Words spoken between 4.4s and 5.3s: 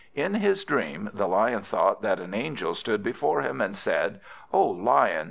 "O Lion!